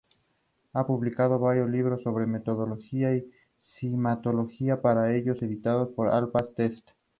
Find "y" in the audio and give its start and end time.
3.15-3.29